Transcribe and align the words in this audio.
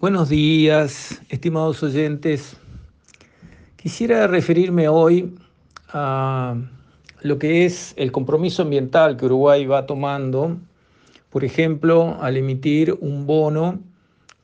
Buenos 0.00 0.28
días, 0.28 1.20
estimados 1.28 1.82
oyentes. 1.82 2.56
Quisiera 3.74 4.28
referirme 4.28 4.86
hoy 4.86 5.34
a 5.88 6.54
lo 7.22 7.40
que 7.40 7.64
es 7.64 7.94
el 7.96 8.12
compromiso 8.12 8.62
ambiental 8.62 9.16
que 9.16 9.24
Uruguay 9.24 9.66
va 9.66 9.86
tomando, 9.86 10.56
por 11.30 11.42
ejemplo, 11.44 12.16
al 12.20 12.36
emitir 12.36 12.96
un 13.00 13.26
bono 13.26 13.80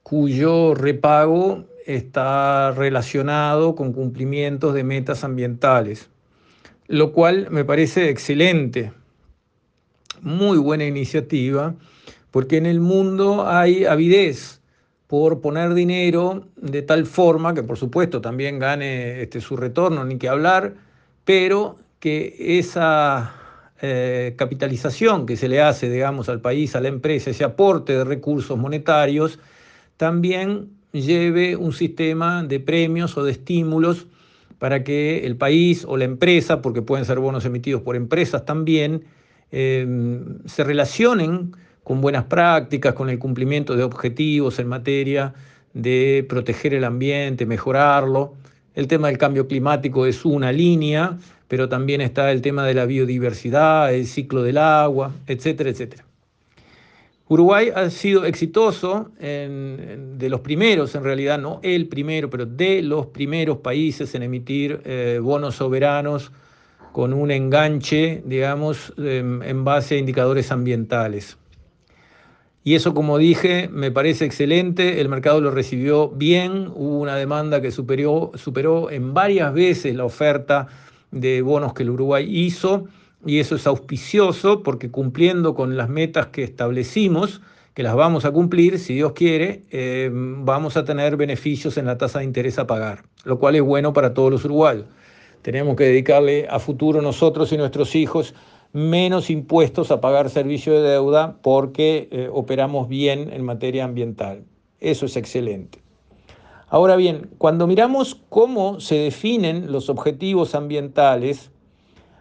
cuyo 0.02 0.74
repago 0.74 1.66
está 1.86 2.72
relacionado 2.72 3.76
con 3.76 3.92
cumplimientos 3.92 4.74
de 4.74 4.82
metas 4.82 5.22
ambientales, 5.22 6.10
lo 6.88 7.12
cual 7.12 7.46
me 7.52 7.64
parece 7.64 8.10
excelente, 8.10 8.90
muy 10.20 10.58
buena 10.58 10.84
iniciativa, 10.84 11.76
porque 12.32 12.56
en 12.56 12.66
el 12.66 12.80
mundo 12.80 13.46
hay 13.46 13.84
avidez 13.84 14.60
por 15.06 15.40
poner 15.40 15.74
dinero 15.74 16.46
de 16.56 16.82
tal 16.82 17.06
forma 17.06 17.54
que 17.54 17.62
por 17.62 17.76
supuesto 17.76 18.20
también 18.20 18.58
gane 18.58 19.22
este, 19.22 19.40
su 19.40 19.56
retorno, 19.56 20.04
ni 20.04 20.18
que 20.18 20.28
hablar, 20.28 20.74
pero 21.24 21.78
que 22.00 22.58
esa 22.58 23.34
eh, 23.80 24.34
capitalización 24.36 25.26
que 25.26 25.36
se 25.36 25.48
le 25.48 25.60
hace, 25.60 25.90
digamos, 25.90 26.28
al 26.28 26.40
país, 26.40 26.74
a 26.74 26.80
la 26.80 26.88
empresa, 26.88 27.30
ese 27.30 27.44
aporte 27.44 27.92
de 27.92 28.04
recursos 28.04 28.58
monetarios, 28.58 29.38
también 29.96 30.70
lleve 30.92 31.56
un 31.56 31.72
sistema 31.72 32.42
de 32.44 32.60
premios 32.60 33.16
o 33.16 33.24
de 33.24 33.32
estímulos 33.32 34.06
para 34.58 34.84
que 34.84 35.26
el 35.26 35.36
país 35.36 35.84
o 35.86 35.96
la 35.96 36.04
empresa, 36.04 36.62
porque 36.62 36.82
pueden 36.82 37.04
ser 37.04 37.18
bonos 37.18 37.44
emitidos 37.44 37.82
por 37.82 37.96
empresas 37.96 38.44
también, 38.44 39.04
eh, 39.50 39.86
se 40.46 40.64
relacionen 40.64 41.52
con 41.84 42.00
buenas 42.00 42.24
prácticas, 42.24 42.94
con 42.94 43.10
el 43.10 43.18
cumplimiento 43.18 43.76
de 43.76 43.84
objetivos 43.84 44.58
en 44.58 44.66
materia 44.66 45.34
de 45.74 46.26
proteger 46.28 46.74
el 46.74 46.84
ambiente, 46.84 47.46
mejorarlo. 47.46 48.34
El 48.74 48.88
tema 48.88 49.08
del 49.08 49.18
cambio 49.18 49.46
climático 49.46 50.06
es 50.06 50.24
una 50.24 50.50
línea, 50.50 51.18
pero 51.46 51.68
también 51.68 52.00
está 52.00 52.32
el 52.32 52.42
tema 52.42 52.66
de 52.66 52.74
la 52.74 52.86
biodiversidad, 52.86 53.94
el 53.94 54.06
ciclo 54.06 54.42
del 54.42 54.58
agua, 54.58 55.12
etcétera, 55.26 55.70
etcétera. 55.70 56.04
Uruguay 57.26 57.70
ha 57.74 57.88
sido 57.88 58.26
exitoso, 58.26 59.10
de 59.18 60.28
los 60.28 60.40
primeros, 60.40 60.94
en 60.94 61.04
realidad 61.04 61.38
no 61.38 61.58
el 61.62 61.88
primero, 61.88 62.28
pero 62.28 62.44
de 62.44 62.82
los 62.82 63.06
primeros 63.06 63.58
países 63.58 64.14
en 64.14 64.24
emitir 64.24 64.80
eh, 64.84 65.20
bonos 65.22 65.56
soberanos 65.56 66.32
con 66.92 67.12
un 67.12 67.30
enganche, 67.30 68.22
digamos, 68.26 68.92
em, 68.98 69.42
en 69.42 69.64
base 69.64 69.96
a 69.96 69.98
indicadores 69.98 70.52
ambientales. 70.52 71.38
Y 72.66 72.74
eso, 72.74 72.94
como 72.94 73.18
dije, 73.18 73.68
me 73.70 73.90
parece 73.90 74.24
excelente, 74.24 75.02
el 75.02 75.10
mercado 75.10 75.38
lo 75.42 75.50
recibió 75.50 76.08
bien, 76.08 76.68
hubo 76.74 76.98
una 76.98 77.14
demanda 77.14 77.60
que 77.60 77.70
superó, 77.70 78.32
superó 78.36 78.90
en 78.90 79.12
varias 79.12 79.52
veces 79.52 79.94
la 79.94 80.06
oferta 80.06 80.68
de 81.10 81.42
bonos 81.42 81.74
que 81.74 81.82
el 81.82 81.90
Uruguay 81.90 82.26
hizo, 82.26 82.86
y 83.26 83.38
eso 83.38 83.56
es 83.56 83.66
auspicioso 83.66 84.62
porque 84.62 84.90
cumpliendo 84.90 85.54
con 85.54 85.76
las 85.76 85.90
metas 85.90 86.28
que 86.28 86.42
establecimos, 86.42 87.42
que 87.74 87.82
las 87.82 87.96
vamos 87.96 88.24
a 88.24 88.30
cumplir, 88.30 88.78
si 88.78 88.94
Dios 88.94 89.12
quiere, 89.12 89.64
eh, 89.70 90.10
vamos 90.12 90.78
a 90.78 90.84
tener 90.84 91.18
beneficios 91.18 91.76
en 91.76 91.84
la 91.84 91.98
tasa 91.98 92.20
de 92.20 92.24
interés 92.24 92.58
a 92.58 92.66
pagar, 92.66 93.02
lo 93.24 93.38
cual 93.38 93.56
es 93.56 93.62
bueno 93.62 93.92
para 93.92 94.14
todos 94.14 94.30
los 94.30 94.44
uruguayos. 94.46 94.86
Tenemos 95.42 95.76
que 95.76 95.84
dedicarle 95.84 96.46
a 96.48 96.58
futuro 96.58 97.02
nosotros 97.02 97.52
y 97.52 97.58
nuestros 97.58 97.94
hijos 97.94 98.34
menos 98.74 99.30
impuestos 99.30 99.92
a 99.92 100.00
pagar 100.00 100.28
servicio 100.30 100.74
de 100.74 100.90
deuda 100.90 101.38
porque 101.42 102.08
eh, 102.10 102.28
operamos 102.30 102.88
bien 102.88 103.32
en 103.32 103.44
materia 103.44 103.84
ambiental. 103.84 104.44
Eso 104.80 105.06
es 105.06 105.16
excelente. 105.16 105.80
Ahora 106.68 106.96
bien, 106.96 107.30
cuando 107.38 107.68
miramos 107.68 108.20
cómo 108.28 108.80
se 108.80 108.96
definen 108.96 109.70
los 109.70 109.88
objetivos 109.88 110.56
ambientales, 110.56 111.52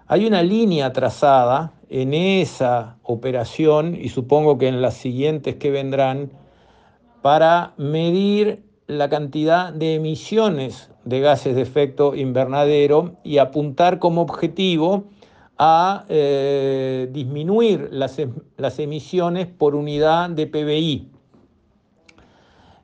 hay 0.06 0.28
una 0.28 0.44
línea 0.44 0.94
trazada 0.94 1.74
en 1.90 2.14
esa 2.14 2.98
operación 3.02 3.98
y 4.00 4.10
supongo 4.10 4.60
que 4.60 4.68
en 4.68 4.80
las 4.80 4.94
siguientes 4.94 5.56
que 5.56 5.72
vendrán 5.72 6.32
para 7.24 7.74
medir 7.78 8.62
la 8.86 9.10
cantidad 9.10 9.74
de 9.74 9.96
emisiones 9.96 10.92
de 11.04 11.20
gases 11.20 11.56
de 11.56 11.64
efecto 11.64 12.14
invernadero 12.14 13.16
y 13.24 13.40
apuntar 13.40 13.98
como 13.98 14.22
objetivo 14.22 15.06
a 15.66 16.04
eh, 16.10 17.08
disminuir 17.14 17.88
las, 17.90 18.20
em, 18.20 18.34
las, 18.58 18.80
emisiones 18.80 19.48
por 19.48 19.76
unidad 19.76 20.30
de 20.30 20.46
PBI. 20.46 21.08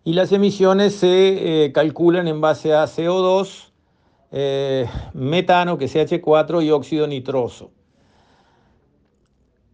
Y 0.06 0.14
las 0.14 0.32
emisiones 0.32 0.96
se 0.96 1.66
eh, 1.66 1.74
calculan 1.74 2.30
en 2.30 2.40
base 2.40 2.74
a 2.74 2.86
CO2, 2.86 3.74
eh, 4.32 4.88
metano, 5.14 5.78
que 5.78 5.86
es 5.86 5.94
CH4, 5.94 6.64
y 6.64 6.72
óxido 6.72 7.06
nitroso. 7.06 7.72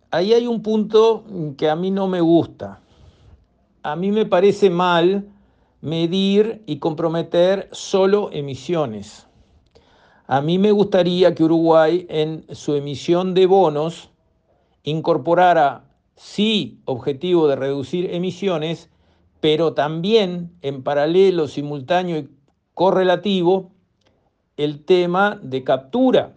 Ahí 0.10 0.34
hay 0.34 0.48
un 0.48 0.64
punto 0.64 1.26
que 1.58 1.70
a 1.70 1.76
mí 1.76 1.92
no 1.92 2.08
me 2.08 2.22
gusta. 2.22 2.82
A 3.84 3.96
mí 3.96 4.12
me 4.12 4.26
parece 4.26 4.72
mal 4.72 5.28
medir 5.82 6.64
y 6.66 6.80
comprometer 6.80 7.70
solo 7.72 8.32
emisiones. 8.32 9.25
A 10.28 10.42
mí 10.42 10.58
me 10.58 10.72
gustaría 10.72 11.36
que 11.36 11.44
Uruguay 11.44 12.08
en 12.10 12.46
su 12.52 12.74
emisión 12.74 13.36
de 13.36 13.46
bonos 13.46 14.10
incorporara, 14.82 15.84
sí, 16.16 16.82
objetivo 16.86 17.48
de 17.48 17.56
reducir 17.56 18.12
emisiones, 18.12 18.90
pero 19.40 19.74
también 19.74 20.52
en 20.64 20.82
paralelo, 20.82 21.48
simultáneo 21.48 22.18
y 22.18 22.30
correlativo, 22.74 23.70
el 24.58 24.84
tema 24.84 25.40
de 25.44 25.64
captura. 25.64 26.32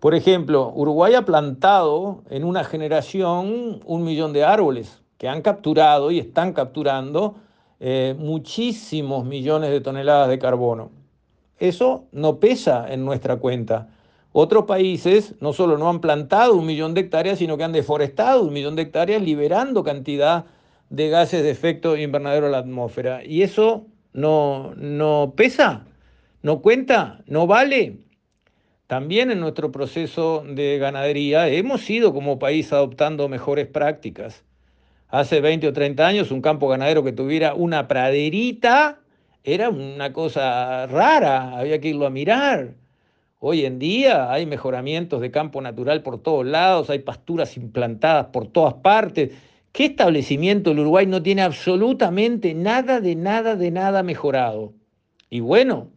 Por 0.00 0.16
ejemplo, 0.16 0.72
Uruguay 0.74 1.14
ha 1.14 1.24
plantado 1.24 2.24
en 2.30 2.42
una 2.42 2.64
generación 2.64 3.80
un 3.84 4.02
millón 4.02 4.32
de 4.32 4.42
árboles 4.42 5.02
que 5.18 5.28
han 5.28 5.42
capturado 5.42 6.10
y 6.10 6.18
están 6.18 6.52
capturando 6.52 7.36
eh, 7.78 8.16
muchísimos 8.18 9.24
millones 9.24 9.70
de 9.70 9.80
toneladas 9.80 10.28
de 10.28 10.40
carbono. 10.40 11.01
Eso 11.62 12.08
no 12.10 12.40
pesa 12.40 12.92
en 12.92 13.04
nuestra 13.04 13.36
cuenta. 13.36 13.86
Otros 14.32 14.64
países 14.64 15.36
no 15.40 15.52
solo 15.52 15.78
no 15.78 15.88
han 15.88 16.00
plantado 16.00 16.56
un 16.56 16.66
millón 16.66 16.92
de 16.92 17.02
hectáreas, 17.02 17.38
sino 17.38 17.56
que 17.56 17.62
han 17.62 17.70
deforestado 17.70 18.42
un 18.42 18.52
millón 18.52 18.74
de 18.74 18.82
hectáreas 18.82 19.22
liberando 19.22 19.84
cantidad 19.84 20.46
de 20.90 21.08
gases 21.08 21.44
de 21.44 21.50
efecto 21.50 21.96
invernadero 21.96 22.48
a 22.48 22.50
la 22.50 22.58
atmósfera. 22.58 23.24
Y 23.24 23.42
eso 23.42 23.86
no, 24.12 24.74
no 24.74 25.34
pesa, 25.36 25.86
no 26.42 26.62
cuenta, 26.62 27.22
no 27.26 27.46
vale. 27.46 27.98
También 28.88 29.30
en 29.30 29.38
nuestro 29.38 29.70
proceso 29.70 30.42
de 30.44 30.78
ganadería 30.78 31.46
hemos 31.46 31.88
ido 31.88 32.12
como 32.12 32.40
país 32.40 32.72
adoptando 32.72 33.28
mejores 33.28 33.68
prácticas. 33.68 34.42
Hace 35.06 35.40
20 35.40 35.68
o 35.68 35.72
30 35.72 36.04
años 36.04 36.32
un 36.32 36.42
campo 36.42 36.66
ganadero 36.66 37.04
que 37.04 37.12
tuviera 37.12 37.54
una 37.54 37.86
praderita 37.86 39.01
era 39.44 39.70
una 39.70 40.12
cosa 40.12 40.86
rara, 40.86 41.58
había 41.58 41.80
que 41.80 41.88
irlo 41.88 42.06
a 42.06 42.10
mirar. 42.10 42.74
Hoy 43.38 43.64
en 43.64 43.78
día 43.80 44.30
hay 44.30 44.46
mejoramientos 44.46 45.20
de 45.20 45.32
campo 45.32 45.60
natural 45.60 46.02
por 46.02 46.22
todos 46.22 46.46
lados, 46.46 46.90
hay 46.90 47.00
pasturas 47.00 47.56
implantadas 47.56 48.26
por 48.26 48.46
todas 48.46 48.74
partes. 48.74 49.32
¿Qué 49.72 49.86
establecimiento 49.86 50.70
del 50.70 50.80
Uruguay 50.80 51.06
no 51.06 51.22
tiene 51.22 51.42
absolutamente 51.42 52.54
nada 52.54 53.00
de 53.00 53.16
nada 53.16 53.56
de 53.56 53.70
nada 53.72 54.04
mejorado? 54.04 54.74
Y 55.28 55.40
bueno, 55.40 55.88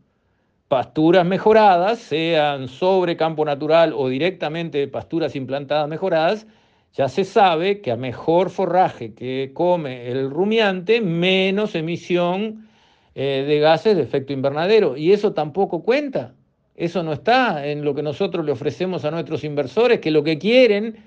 pasturas 0.68 1.26
mejoradas, 1.26 2.00
sean 2.00 2.68
sobre 2.68 3.16
campo 3.16 3.46
natural 3.46 3.94
o 3.96 4.10
directamente 4.10 4.88
pasturas 4.88 5.36
implantadas 5.36 5.88
mejoradas, 5.88 6.48
ya 6.94 7.10
se 7.10 7.26
sabe 7.26 7.82
que 7.82 7.92
a 7.92 7.98
mejor 7.98 8.50
forraje 8.50 9.14
que 9.14 9.52
come 9.54 10.10
el 10.10 10.32
rumiante, 10.32 11.02
menos 11.02 11.76
emisión 11.76 12.66
eh, 13.16 13.46
de 13.48 13.60
gases 13.60 13.96
de 13.96 14.04
efecto 14.04 14.34
invernadero. 14.34 14.98
Y 14.98 15.14
eso 15.14 15.34
tampoco 15.34 15.84
cuenta. 15.84 16.36
Eso 16.76 17.02
no 17.04 17.14
está 17.14 17.66
en 17.66 17.86
lo 17.86 17.96
que 17.96 18.04
nosotros 18.04 18.46
le 18.46 18.52
ofrecemos 18.52 19.06
a 19.06 19.12
nuestros 19.12 19.44
inversores, 19.46 20.02
que 20.02 20.12
lo 20.12 20.24
que 20.24 20.38
quieren 20.38 20.98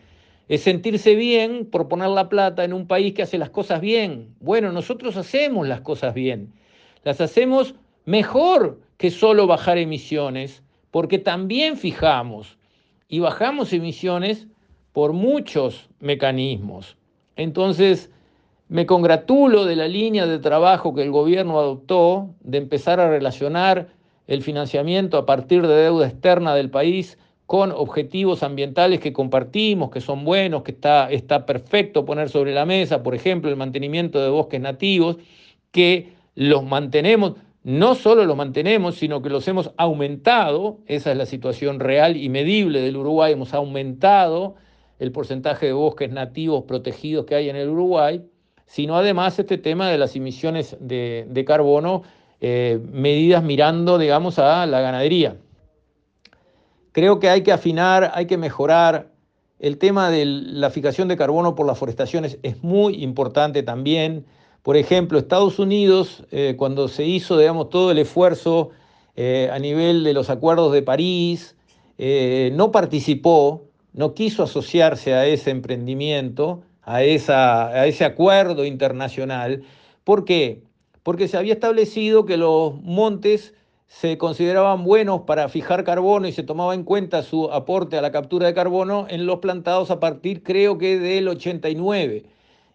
es 0.49 0.63
sentirse 0.63 1.15
bien 1.15 1.67
por 1.67 1.89
poner 1.89 2.09
la 2.09 2.31
plata 2.31 2.65
en 2.65 2.73
un 2.73 2.87
país 2.87 3.13
que 3.13 3.23
hace 3.23 3.37
las 3.37 3.51
cosas 3.51 3.83
bien. 3.83 4.35
Bueno, 4.41 4.73
nosotros 4.73 5.17
hacemos 5.19 5.69
las 5.69 5.83
cosas 5.83 6.15
bien. 6.15 6.55
Las 7.05 7.21
hacemos 7.21 7.75
mejor 8.07 8.81
que 8.97 9.11
solo 9.11 9.47
bajar 9.47 9.77
emisiones, 9.77 10.63
porque 10.91 11.19
también 11.19 11.77
fijamos 11.77 12.57
y 13.09 13.19
bajamos 13.19 13.73
emisiones 13.75 14.47
por 14.93 15.13
muchos 15.13 15.91
mecanismos. 16.01 16.97
Entonces, 17.37 18.11
me 18.69 18.85
congratulo 18.85 19.65
de 19.65 19.77
la 19.77 19.89
línea 19.89 20.27
de 20.27 20.39
trabajo 20.39 20.95
que 20.95 21.03
el 21.03 21.11
gobierno 21.11 21.59
adoptó 21.59 22.35
de 22.41 22.59
empezar 22.59 23.01
a 23.01 23.09
relacionar 23.09 23.89
el 24.27 24.43
financiamiento 24.43 25.17
a 25.17 25.25
partir 25.25 25.67
de 25.67 25.75
deuda 25.75 26.07
externa 26.07 26.55
del 26.55 26.71
país 26.71 27.19
con 27.47 27.73
objetivos 27.73 28.43
ambientales 28.43 29.01
que 29.01 29.15
compartimos, 29.15 29.91
que 29.91 30.03
son 30.03 30.23
buenos, 30.23 30.63
que 30.65 30.73
está, 30.73 31.11
está 31.11 31.47
perfecto 31.47 32.05
poner 32.05 32.29
sobre 32.29 32.53
la 32.53 32.67
mesa, 32.67 33.03
por 33.03 33.15
ejemplo, 33.15 33.49
el 33.49 33.57
mantenimiento 33.57 34.23
de 34.23 34.29
bosques 34.29 34.61
nativos, 34.61 35.17
que 35.71 36.13
los 36.35 36.63
mantenemos, 36.63 37.37
no 37.65 37.95
solo 37.95 38.27
los 38.27 38.37
mantenemos, 38.37 38.97
sino 38.97 39.23
que 39.23 39.31
los 39.31 39.49
hemos 39.49 39.73
aumentado, 39.79 40.81
esa 40.87 41.11
es 41.11 41.17
la 41.17 41.25
situación 41.25 41.81
real 41.81 42.19
y 42.19 42.29
medible 42.29 42.83
del 42.83 42.99
Uruguay, 42.99 43.33
hemos 43.33 43.55
aumentado 43.55 44.57
el 44.99 45.11
porcentaje 45.11 45.67
de 45.67 45.73
bosques 45.73 46.11
nativos 46.11 46.65
protegidos 46.65 47.25
que 47.25 47.35
hay 47.35 47.49
en 47.49 47.57
el 47.57 47.71
Uruguay, 47.71 48.23
sino 48.69 48.97
además 48.97 49.39
este 49.39 49.59
tema 49.59 49.91
de 49.91 49.99
las 49.99 50.15
emisiones 50.15 50.77
de, 50.79 51.45
carbono, 51.47 52.03
eh, 52.41 52.79
medidas 52.93 53.43
mirando, 53.43 53.99
digamos, 53.99 54.39
a 54.39 54.67
la 54.67 54.81
ganadería. 54.81 55.37
Creo 56.93 57.19
que 57.19 57.31
hay 57.31 57.43
que 57.43 57.51
afinar, 57.51 58.13
hay 58.15 58.27
que 58.27 58.37
mejorar. 58.37 59.11
El 59.59 59.79
tema 59.79 60.11
de 60.11 60.25
la 60.25 60.71
fijación 60.71 61.09
de 61.09 61.17
carbono 61.17 61.57
por 61.57 61.67
las 61.67 61.79
forestaciones 61.79 62.39
es 62.43 62.63
muy 62.63 63.03
importante 63.03 63.63
también. 63.63 64.27
Por 64.63 64.77
ejemplo, 64.77 65.19
Estados 65.19 65.59
Unidos, 65.59 66.25
eh, 66.31 66.55
cuando 66.57 66.89
se 66.89 67.05
hizo, 67.05 67.39
digamos, 67.39 67.71
todo 67.71 67.91
el 67.91 67.99
esfuerzo 67.99 68.71
eh, 69.17 69.51
a 69.53 69.59
nivel 69.59 70.05
de 70.05 70.13
los 70.13 70.31
acuerdos 70.31 70.73
de 70.73 70.83
París, 70.83 71.57
no 72.53 72.71
participó 72.71 73.69
no 73.93 74.15
quiso 74.15 74.45
asociarse 74.45 75.13
a 75.15 75.27
ese 75.27 75.51
emprendimiento, 75.51 76.63
a, 76.89 77.87
ese 77.87 78.05
acuerdo 78.05 78.65
internacional. 78.65 79.63
¿Por 80.05 80.25
qué? 80.25 80.63
Porque 81.03 81.29
se 81.29 81.37
había 81.37 81.53
establecido 81.53 82.25
que 82.25 82.37
los 82.37 82.81
montes 82.83 83.55
se 83.87 84.19
consideraban 84.19 84.85
buenos 84.85 85.23
para 85.23 85.49
fijar 85.49 85.85
carbono 85.85 86.29
y 86.29 86.33
se 86.33 86.43
tomaba 86.43 86.75
en 86.75 86.85
cuenta 86.85 87.23
su 87.23 87.51
aporte 87.53 87.97
a 87.97 88.03
la 88.03 88.11
captura 88.11 88.47
de 88.47 88.55
carbono 88.55 89.07
en 89.09 89.27
los 89.27 89.39
plantados 89.39 89.91
a 89.91 90.01
partir, 90.01 90.43
creo 90.43 90.79
que, 90.79 90.99
del 90.99 91.29
89. 91.29 92.25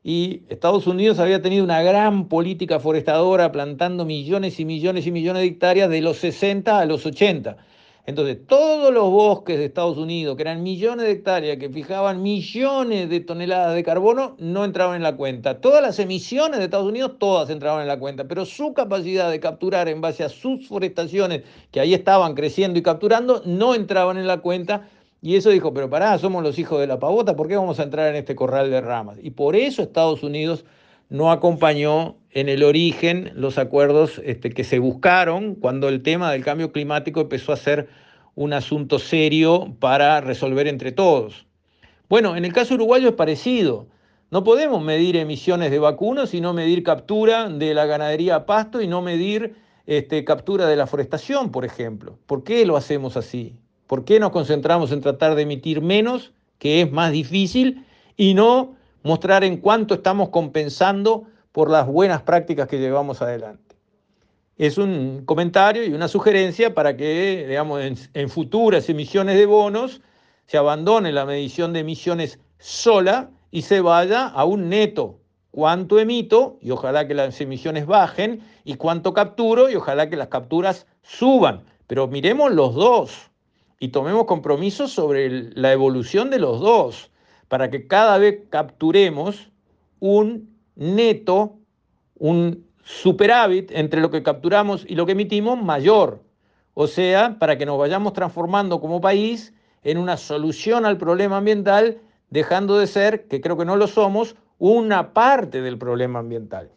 Y 0.03 0.43
Estados 0.49 0.85
Unidos 0.85 1.19
había 1.19 1.41
tenido 1.41 1.63
una 1.63 1.81
gran 1.81 2.27
política 2.27 2.79
forestadora 2.79 3.51
plantando 3.51 4.05
millones 4.05 4.59
y 4.59 4.65
millones 4.65 5.07
y 5.07 5.11
millones 5.11 5.41
de 5.41 5.47
hectáreas 5.47 5.89
de 5.89 6.01
los 6.01 6.17
60 6.17 6.79
a 6.79 6.85
los 6.85 7.05
80. 7.05 7.57
Entonces, 8.05 8.45
todos 8.45 8.93
los 8.93 9.09
bosques 9.09 9.57
de 9.57 9.63
Estados 9.63 9.97
Unidos, 9.97 10.35
que 10.35 10.41
eran 10.41 10.61
millones 10.61 11.05
de 11.05 11.11
hectáreas, 11.11 11.57
que 11.57 11.69
fijaban 11.69 12.21
millones 12.21 13.09
de 13.09 13.21
toneladas 13.21 13.75
de 13.75 13.83
carbono, 13.83 14.35
no 14.39 14.65
entraban 14.65 14.97
en 14.97 15.03
la 15.03 15.15
cuenta. 15.15 15.61
Todas 15.61 15.81
las 15.81 15.99
emisiones 15.99 16.59
de 16.59 16.65
Estados 16.65 16.87
Unidos, 16.87 17.13
todas 17.17 17.49
entraban 17.49 17.81
en 17.81 17.87
la 17.87 17.97
cuenta, 17.97 18.25
pero 18.25 18.43
su 18.45 18.73
capacidad 18.73 19.31
de 19.31 19.39
capturar 19.39 19.87
en 19.87 20.01
base 20.01 20.25
a 20.25 20.29
sus 20.29 20.67
forestaciones, 20.67 21.43
que 21.71 21.79
ahí 21.79 21.93
estaban 21.93 22.35
creciendo 22.35 22.77
y 22.77 22.81
capturando, 22.81 23.41
no 23.45 23.73
entraban 23.73 24.17
en 24.17 24.27
la 24.27 24.41
cuenta. 24.41 24.89
Y 25.21 25.37
eso 25.37 25.49
dijo, 25.51 25.73
pero 25.73 25.89
pará, 25.89 26.17
somos 26.17 26.43
los 26.43 26.59
hijos 26.59 26.81
de 26.81 26.87
la 26.87 26.99
pavota, 26.99 27.37
¿por 27.37 27.47
qué 27.47 27.55
vamos 27.55 27.79
a 27.79 27.83
entrar 27.83 28.09
en 28.09 28.17
este 28.17 28.35
corral 28.35 28.69
de 28.69 28.81
ramas? 28.81 29.17
Y 29.23 29.31
por 29.31 29.55
eso 29.55 29.81
Estados 29.81 30.23
Unidos 30.23 30.65
no 31.13 31.31
acompañó 31.31 32.15
en 32.31 32.49
el 32.49 32.63
origen 32.63 33.31
los 33.35 33.59
acuerdos 33.59 34.19
este, 34.25 34.49
que 34.49 34.63
se 34.63 34.79
buscaron 34.79 35.53
cuando 35.53 35.87
el 35.87 36.01
tema 36.01 36.31
del 36.31 36.43
cambio 36.43 36.71
climático 36.71 37.21
empezó 37.21 37.53
a 37.53 37.57
ser 37.57 37.87
un 38.33 38.51
asunto 38.51 38.97
serio 38.97 39.75
para 39.79 40.21
resolver 40.21 40.67
entre 40.67 40.91
todos. 40.91 41.45
Bueno, 42.09 42.35
en 42.35 42.45
el 42.45 42.51
caso 42.51 42.73
uruguayo 42.73 43.09
es 43.09 43.13
parecido. 43.13 43.85
No 44.31 44.43
podemos 44.43 44.83
medir 44.83 45.15
emisiones 45.15 45.69
de 45.69 45.77
vacunos, 45.77 46.31
sino 46.31 46.51
medir 46.51 46.81
captura 46.81 47.47
de 47.47 47.75
la 47.75 47.85
ganadería 47.85 48.37
a 48.37 48.45
pasto 48.47 48.81
y 48.81 48.87
no 48.87 49.03
medir 49.03 49.53
este, 49.85 50.23
captura 50.25 50.65
de 50.65 50.77
la 50.77 50.87
forestación, 50.87 51.51
por 51.51 51.63
ejemplo. 51.63 52.17
¿Por 52.25 52.43
qué 52.43 52.65
lo 52.65 52.75
hacemos 52.75 53.17
así? 53.17 53.53
¿Por 53.85 54.03
qué 54.03 54.19
nos 54.19 54.31
concentramos 54.31 54.91
en 54.91 55.01
tratar 55.01 55.35
de 55.35 55.43
emitir 55.43 55.79
menos, 55.79 56.33
que 56.57 56.81
es 56.81 56.91
más 56.91 57.11
difícil, 57.11 57.85
y 58.17 58.33
no 58.33 58.77
mostrar 59.03 59.43
en 59.43 59.57
cuánto 59.57 59.95
estamos 59.95 60.29
compensando 60.29 61.25
por 61.51 61.69
las 61.69 61.85
buenas 61.85 62.23
prácticas 62.23 62.67
que 62.67 62.79
llevamos 62.79 63.21
adelante. 63.21 63.75
Es 64.57 64.77
un 64.77 65.23
comentario 65.25 65.85
y 65.85 65.93
una 65.93 66.07
sugerencia 66.07 66.73
para 66.73 66.95
que, 66.95 67.45
digamos, 67.47 67.81
en, 68.13 68.29
futuras 68.29 68.89
emisiones 68.89 69.37
de 69.37 69.45
bonos 69.45 70.01
se 70.45 70.57
abandone 70.57 71.11
la 71.11 71.25
medición 71.25 71.73
de 71.73 71.79
emisiones 71.79 72.39
sola 72.59 73.29
y 73.51 73.63
se 73.63 73.81
vaya 73.81 74.27
a 74.27 74.45
un 74.45 74.69
neto. 74.69 75.19
Cuánto 75.51 75.99
emito 75.99 76.57
y 76.61 76.71
ojalá 76.71 77.07
que 77.07 77.13
las 77.13 77.39
emisiones 77.39 77.85
bajen 77.85 78.41
y 78.63 78.75
cuánto 78.75 79.13
capturo 79.13 79.69
y 79.69 79.75
ojalá 79.75 80.09
que 80.09 80.15
las 80.15 80.29
capturas 80.29 80.87
suban. 81.03 81.63
Pero 81.85 82.07
miremos 82.07 82.51
los 82.51 82.73
dos 82.73 83.29
y 83.79 83.89
tomemos 83.89 84.25
compromisos 84.25 84.91
sobre 84.91 85.51
la 85.53 85.71
evolución 85.71 86.31
de 86.31 86.39
los 86.39 86.59
dos 86.59 87.11
para 87.47 87.69
que 87.69 87.87
cada 87.87 88.17
vez 88.17 88.43
capturemos 88.49 89.51
un 89.99 90.49
neto, 90.75 91.57
un 92.17 92.65
superávit 92.83 93.71
entre 93.71 94.01
lo 94.01 94.11
que 94.11 94.23
capturamos 94.23 94.85
y 94.87 94.95
lo 94.95 95.05
que 95.05 95.13
emitimos 95.13 95.61
mayor. 95.61 96.23
O 96.73 96.87
sea, 96.87 97.37
para 97.39 97.57
que 97.57 97.65
nos 97.65 97.77
vayamos 97.77 98.13
transformando 98.13 98.81
como 98.81 99.01
país 99.01 99.53
en 99.83 99.97
una 99.97 100.17
solución 100.17 100.85
al 100.85 100.97
problema 100.97 101.37
ambiental, 101.37 101.99
dejando 102.29 102.77
de 102.77 102.87
ser, 102.87 103.27
que 103.27 103.41
creo 103.41 103.57
que 103.57 103.65
no 103.65 103.75
lo 103.75 103.87
somos, 103.87 104.35
una 104.57 105.13
parte 105.13 105.61
del 105.61 105.77
problema 105.77 106.19
ambiental. 106.19 106.71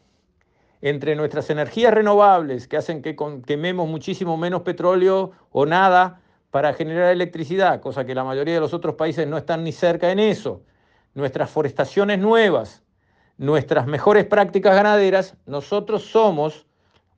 Entre 0.83 1.17
nuestras 1.17 1.49
energías 1.51 1.95
renovables, 1.95 2.69
que 2.69 2.77
hacen 2.77 3.01
que 3.01 3.17
quememos 3.47 3.89
muchísimo 3.89 4.37
menos 4.37 4.63
petróleo 4.63 5.33
o 5.51 5.65
nada, 5.65 6.21
para 6.57 6.73
generar 6.73 7.13
electricidad, 7.13 7.81
cosa 7.81 8.07
que 8.07 8.15
la 8.15 8.25
mayoría 8.25 8.55
de 8.55 8.61
los 8.61 8.73
otros 8.73 8.95
países 8.95 9.29
no 9.29 9.37
están 9.37 9.63
ni 9.63 9.73
cerca 9.73 10.11
en 10.11 10.19
eso, 10.19 10.63
nuestras 11.13 11.51
forestaciones 11.51 12.19
nuevas, 12.19 12.83
nuestras 13.37 13.87
mejores 13.87 14.25
prácticas 14.25 14.75
ganaderas, 14.75 15.37
nosotros 15.45 16.05
somos 16.05 16.65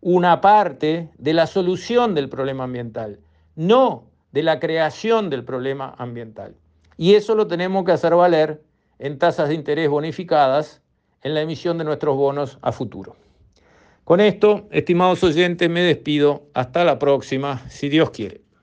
una 0.01 0.41
parte 0.41 1.11
de 1.19 1.35
la 1.35 1.47
solución 1.47 2.17
del 2.17 2.29
problema 2.29 2.65
ambiental, 2.65 3.21
no 3.55 4.07
de 4.33 4.43
la 4.43 4.59
creación 4.59 5.31
del 5.31 5.45
problema 5.45 5.95
ambiental. 5.99 6.57
Y 6.97 7.15
eso 7.15 7.37
lo 7.37 7.47
tenemos 7.47 7.85
que 7.85 7.93
hacer 7.93 8.17
valer 8.17 8.61
en 8.99 9.21
tasas 9.21 9.51
de 9.51 9.55
interés 9.55 9.89
bonificadas 9.89 10.83
en 11.23 11.35
la 11.35 11.43
emisión 11.43 11.79
de 11.79 11.85
nuestros 11.85 12.17
bonos 12.17 12.59
a 12.61 12.73
futuro. 12.73 13.15
Con 14.03 14.19
esto, 14.19 14.67
estimados 14.73 15.23
oyentes, 15.23 15.71
me 15.71 15.83
despido. 15.83 16.43
Hasta 16.55 16.85
la 16.85 16.99
próxima, 16.99 17.63
si 17.69 17.89
Dios 17.89 18.11
quiere. 18.11 18.48